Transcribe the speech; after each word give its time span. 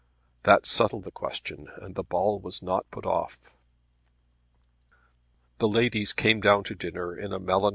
That 0.41 0.65
settled 0.65 1.03
the 1.03 1.11
question 1.11 1.67
and 1.79 1.93
the 1.93 2.01
ball 2.01 2.39
was 2.39 2.63
not 2.63 2.89
put 2.89 3.05
off. 3.05 3.37
The 5.59 5.67
ladies 5.69 6.11
came 6.11 6.41
down 6.41 6.63
to 6.63 6.73
dinner 6.75 7.15
in 7.15 7.31
a 7.31 7.37
melancholy 7.37 7.69
guise. 7.69 7.69